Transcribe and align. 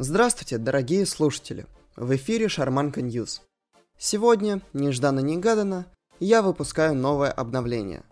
Здравствуйте, 0.00 0.58
дорогие 0.58 1.04
слушатели! 1.06 1.66
В 1.96 2.14
эфире 2.14 2.48
Шарманка 2.48 3.02
News. 3.02 3.42
Сегодня, 3.98 4.62
нежданно-негаданно, 4.72 5.86
я 6.20 6.40
выпускаю 6.40 6.94
новое 6.94 7.32
обновление. 7.32 8.04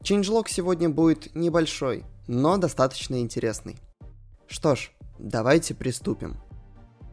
Changelog 0.00 0.46
сегодня 0.48 0.88
будет 0.88 1.36
небольшой, 1.36 2.04
но 2.26 2.56
достаточно 2.56 3.20
интересный. 3.20 3.76
Что 4.48 4.74
ж, 4.74 4.90
давайте 5.20 5.76
приступим. 5.76 6.38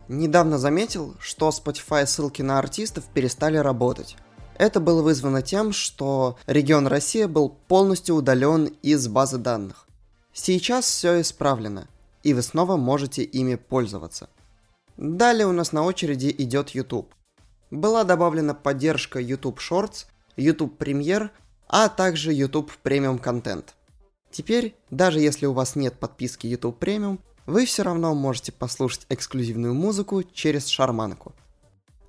Недавно 0.07 0.57
заметил, 0.57 1.13
что 1.19 1.49
Spotify 1.49 2.07
ссылки 2.07 2.41
на 2.41 2.57
артистов 2.57 3.03
перестали 3.13 3.57
работать. 3.57 4.17
Это 4.57 4.79
было 4.79 5.03
вызвано 5.03 5.43
тем, 5.43 5.71
что 5.71 6.35
регион 6.47 6.87
Россия 6.87 7.27
был 7.27 7.49
полностью 7.49 8.15
удален 8.15 8.73
из 8.81 9.07
базы 9.07 9.37
данных. 9.37 9.85
Сейчас 10.33 10.85
все 10.85 11.21
исправлено, 11.21 11.87
и 12.25 12.33
вы 12.33 12.41
снова 12.41 12.75
можете 12.75 13.23
ими 13.23 13.55
пользоваться. 13.55 14.29
Далее 14.97 15.45
у 15.45 15.51
нас 15.51 15.71
на 15.71 15.83
очереди 15.83 16.33
идет 16.35 16.69
YouTube. 16.71 17.13
Была 17.69 18.03
добавлена 18.03 18.55
поддержка 18.55 19.19
YouTube 19.19 19.59
Shorts, 19.59 20.07
YouTube 20.35 20.81
Premiere, 20.81 21.29
а 21.67 21.87
также 21.87 22.33
YouTube 22.33 22.71
Premium 22.83 23.21
Content. 23.21 23.65
Теперь, 24.31 24.75
даже 24.89 25.19
если 25.19 25.45
у 25.45 25.53
вас 25.53 25.75
нет 25.75 25.99
подписки 25.99 26.47
YouTube 26.47 26.83
Premium, 26.83 27.19
вы 27.45 27.65
все 27.67 27.83
равно 27.83 28.15
можете 28.15 28.51
послушать 28.51 29.05
эксклюзивную 29.09 29.75
музыку 29.75 30.23
через 30.23 30.65
шарманку. 30.65 31.35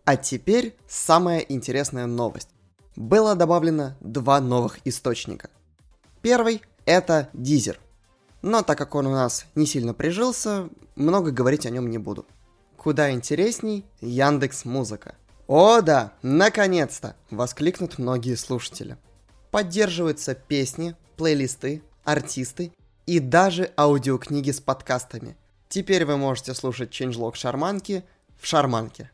А 0.07 0.17
теперь 0.17 0.77
самая 0.89 1.41
интересная 1.41 2.07
новость. 2.07 2.49
Было 2.97 3.35
добавлено 3.35 3.97
два 4.01 4.41
новых 4.41 4.79
источника. 4.87 5.51
Первый– 6.23 6.63
это 6.87 7.29
Deezer. 7.35 7.77
Но 8.47 8.63
так 8.63 8.79
как 8.79 8.95
он 8.95 9.09
у 9.09 9.11
нас 9.11 9.45
не 9.57 9.67
сильно 9.67 9.93
прижился, 9.93 10.69
много 10.95 11.33
говорить 11.33 11.67
о 11.67 11.71
нем 11.71 11.91
не 11.91 11.99
буду. 11.99 12.27
Куда 12.77 13.11
интересней 13.11 13.85
Яндекс 14.01 14.65
Музыка. 14.65 15.17
О 15.49 15.81
да, 15.81 16.13
наконец-то! 16.23 17.17
Воскликнут 17.33 17.99
многие 17.99 18.37
слушатели. 18.37 18.99
Поддерживаются 19.51 20.37
песни, 20.37 20.95
плейлисты, 21.17 21.83
артисты 22.05 22.73
и 23.05 23.19
даже 23.19 23.73
аудиокниги 23.77 24.53
с 24.53 24.61
подкастами. 24.61 25.37
Теперь 25.69 26.05
вы 26.05 26.17
можете 26.17 26.55
слушать 26.55 26.93
ченджлог 26.93 27.35
Шарманки 27.35 28.05
в 28.41 28.47
Шарманке. 28.47 29.11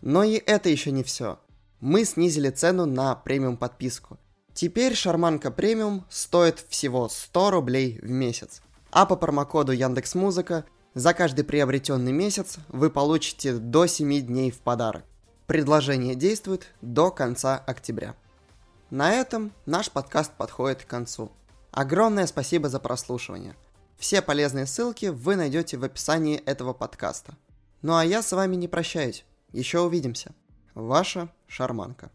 Но 0.00 0.24
и 0.24 0.42
это 0.44 0.70
еще 0.70 0.90
не 0.90 1.04
все. 1.04 1.38
Мы 1.78 2.04
снизили 2.04 2.50
цену 2.50 2.84
на 2.84 3.14
премиум 3.14 3.58
подписку. 3.58 4.18
Теперь 4.56 4.94
Шарманка 4.94 5.50
премиум 5.50 6.06
стоит 6.08 6.64
всего 6.70 7.10
100 7.10 7.50
рублей 7.50 8.00
в 8.00 8.08
месяц. 8.08 8.62
А 8.90 9.04
по 9.04 9.14
промокоду 9.14 9.72
Яндекс 9.72 10.14
Музыка 10.14 10.64
за 10.94 11.12
каждый 11.12 11.44
приобретенный 11.44 12.12
месяц 12.12 12.56
вы 12.68 12.88
получите 12.88 13.52
до 13.52 13.84
7 13.84 14.22
дней 14.22 14.50
в 14.50 14.60
подарок. 14.60 15.04
Предложение 15.46 16.14
действует 16.14 16.68
до 16.80 17.10
конца 17.10 17.58
октября. 17.66 18.16
На 18.88 19.12
этом 19.12 19.52
наш 19.66 19.90
подкаст 19.90 20.32
подходит 20.32 20.84
к 20.84 20.86
концу. 20.86 21.30
Огромное 21.70 22.26
спасибо 22.26 22.70
за 22.70 22.80
прослушивание. 22.80 23.56
Все 23.98 24.22
полезные 24.22 24.64
ссылки 24.64 25.06
вы 25.06 25.36
найдете 25.36 25.76
в 25.76 25.84
описании 25.84 26.38
этого 26.38 26.72
подкаста. 26.72 27.34
Ну 27.82 27.94
а 27.94 28.06
я 28.06 28.22
с 28.22 28.32
вами 28.32 28.56
не 28.56 28.68
прощаюсь. 28.68 29.26
Еще 29.52 29.80
увидимся. 29.80 30.34
Ваша 30.74 31.28
Шарманка. 31.46 32.10